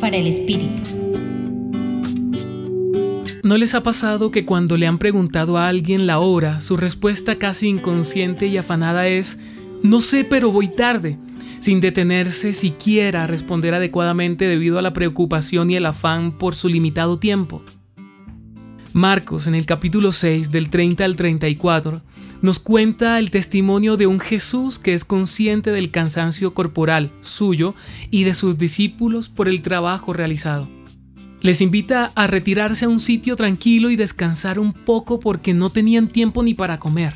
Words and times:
Para 0.00 0.16
el 0.16 0.26
Espíritu. 0.26 0.82
¿No 3.44 3.56
les 3.56 3.74
ha 3.74 3.84
pasado 3.84 4.32
que 4.32 4.44
cuando 4.44 4.76
le 4.76 4.88
han 4.88 4.98
preguntado 4.98 5.58
a 5.58 5.68
alguien 5.68 6.08
la 6.08 6.18
hora, 6.18 6.60
su 6.60 6.76
respuesta 6.76 7.36
casi 7.36 7.68
inconsciente 7.68 8.48
y 8.48 8.56
afanada 8.56 9.06
es, 9.06 9.38
no 9.82 10.00
sé, 10.00 10.24
pero 10.24 10.50
voy 10.50 10.68
tarde, 10.68 11.18
sin 11.60 11.80
detenerse 11.80 12.52
siquiera 12.52 13.22
a 13.22 13.26
responder 13.28 13.74
adecuadamente 13.74 14.48
debido 14.48 14.80
a 14.80 14.82
la 14.82 14.92
preocupación 14.92 15.70
y 15.70 15.76
el 15.76 15.86
afán 15.86 16.36
por 16.36 16.56
su 16.56 16.68
limitado 16.68 17.20
tiempo? 17.20 17.62
Marcos, 18.92 19.46
en 19.46 19.54
el 19.54 19.66
capítulo 19.66 20.10
6, 20.10 20.50
del 20.50 20.68
30 20.68 21.04
al 21.04 21.14
34, 21.14 22.02
nos 22.44 22.58
cuenta 22.58 23.18
el 23.18 23.30
testimonio 23.30 23.96
de 23.96 24.06
un 24.06 24.20
Jesús 24.20 24.78
que 24.78 24.92
es 24.92 25.06
consciente 25.06 25.70
del 25.70 25.90
cansancio 25.90 26.52
corporal 26.52 27.10
suyo 27.22 27.74
y 28.10 28.24
de 28.24 28.34
sus 28.34 28.58
discípulos 28.58 29.30
por 29.30 29.48
el 29.48 29.62
trabajo 29.62 30.12
realizado. 30.12 30.68
Les 31.40 31.62
invita 31.62 32.12
a 32.14 32.26
retirarse 32.26 32.84
a 32.84 32.90
un 32.90 33.00
sitio 33.00 33.36
tranquilo 33.36 33.88
y 33.88 33.96
descansar 33.96 34.58
un 34.58 34.74
poco 34.74 35.20
porque 35.20 35.54
no 35.54 35.70
tenían 35.70 36.08
tiempo 36.08 36.42
ni 36.42 36.52
para 36.52 36.78
comer. 36.78 37.14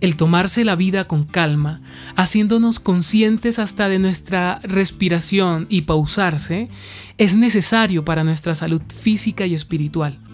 El 0.00 0.16
tomarse 0.16 0.64
la 0.64 0.76
vida 0.76 1.04
con 1.04 1.24
calma, 1.24 1.82
haciéndonos 2.16 2.80
conscientes 2.80 3.58
hasta 3.58 3.90
de 3.90 3.98
nuestra 3.98 4.58
respiración 4.62 5.66
y 5.68 5.82
pausarse, 5.82 6.70
es 7.18 7.36
necesario 7.36 8.06
para 8.06 8.24
nuestra 8.24 8.54
salud 8.54 8.80
física 8.88 9.44
y 9.44 9.52
espiritual. 9.52 10.25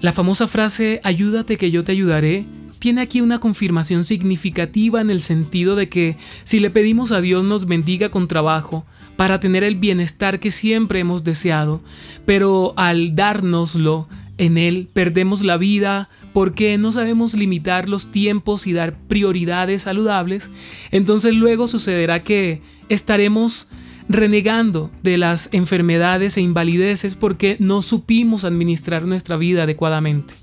La 0.00 0.12
famosa 0.12 0.46
frase 0.46 1.00
ayúdate 1.02 1.56
que 1.56 1.72
yo 1.72 1.82
te 1.82 1.90
ayudaré 1.90 2.46
tiene 2.78 3.00
aquí 3.00 3.20
una 3.20 3.40
confirmación 3.40 4.04
significativa 4.04 5.00
en 5.00 5.10
el 5.10 5.20
sentido 5.20 5.74
de 5.74 5.88
que 5.88 6.16
si 6.44 6.60
le 6.60 6.70
pedimos 6.70 7.10
a 7.10 7.20
Dios 7.20 7.42
nos 7.42 7.66
bendiga 7.66 8.08
con 8.08 8.28
trabajo 8.28 8.86
para 9.16 9.40
tener 9.40 9.64
el 9.64 9.74
bienestar 9.74 10.38
que 10.38 10.52
siempre 10.52 11.00
hemos 11.00 11.24
deseado, 11.24 11.80
pero 12.24 12.74
al 12.76 13.16
dárnoslo 13.16 14.06
en 14.38 14.56
Él 14.56 14.88
perdemos 14.92 15.42
la 15.42 15.56
vida 15.56 16.08
porque 16.32 16.78
no 16.78 16.92
sabemos 16.92 17.34
limitar 17.34 17.88
los 17.88 18.12
tiempos 18.12 18.68
y 18.68 18.72
dar 18.72 18.96
prioridades 19.08 19.82
saludables, 19.82 20.48
entonces 20.92 21.34
luego 21.34 21.66
sucederá 21.66 22.22
que 22.22 22.62
estaremos 22.88 23.68
renegando 24.08 24.90
de 25.02 25.18
las 25.18 25.50
enfermedades 25.52 26.36
e 26.36 26.40
invalideces 26.40 27.14
porque 27.14 27.56
no 27.60 27.82
supimos 27.82 28.44
administrar 28.44 29.04
nuestra 29.06 29.36
vida 29.36 29.64
adecuadamente. 29.64 30.34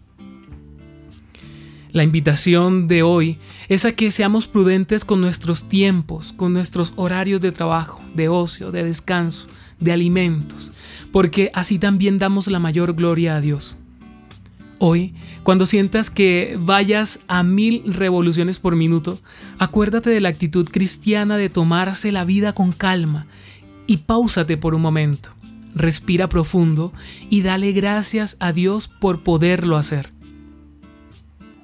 La 1.92 2.04
invitación 2.04 2.90
de 2.90 3.04
hoy 3.04 3.38
es 3.70 3.86
a 3.86 3.94
que 3.94 4.12
seamos 4.12 4.48
prudentes 4.48 5.06
con 5.06 5.22
nuestros 5.22 5.70
tiempos, 5.70 6.34
con 6.34 6.52
nuestros 6.52 6.92
horarios 6.98 7.40
de 7.40 7.54
trabajo, 7.54 8.04
de 8.14 8.28
ocio, 8.28 8.72
de 8.72 8.84
descanso, 8.84 9.48
de 9.80 9.94
alimentos, 9.94 10.74
porque 11.14 11.52
así 11.54 11.80
también 11.80 12.18
damos 12.18 12.48
la 12.48 12.60
mayor 12.60 12.96
gloria 12.96 13.38
a 13.38 13.42
Dios. 13.42 13.78
Hoy, 14.78 15.14
cuando 15.44 15.66
sientas 15.66 16.10
que 16.10 16.58
vayas 16.60 17.22
a 17.28 17.44
mil 17.44 17.84
revoluciones 17.94 18.60
por 18.60 18.76
minuto, 18.76 19.18
acuérdate 19.58 20.10
de 20.10 20.20
la 20.20 20.30
actitud 20.30 20.68
cristiana 20.70 21.38
de 21.38 21.50
tomarse 21.50 22.12
la 22.12 22.26
vida 22.26 22.54
con 22.54 22.72
calma 22.72 23.26
y 23.88 23.98
pausate 23.98 24.58
por 24.58 24.76
un 24.76 24.82
momento. 24.82 25.30
Respira 25.74 26.28
profundo 26.28 26.94
y 27.30 27.42
dale 27.42 27.72
gracias 27.72 28.38
a 28.40 28.52
Dios 28.52 28.88
por 28.88 29.24
poderlo 29.24 29.78
hacer. 29.78 30.12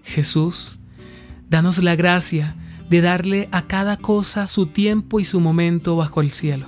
Jesús, 0.03 0.79
danos 1.49 1.83
la 1.83 1.95
gracia 1.95 2.55
de 2.89 3.01
darle 3.01 3.49
a 3.51 3.63
cada 3.67 3.97
cosa 3.97 4.47
su 4.47 4.67
tiempo 4.67 5.19
y 5.19 5.25
su 5.25 5.39
momento 5.39 5.95
bajo 5.95 6.21
el 6.21 6.31
cielo. 6.31 6.67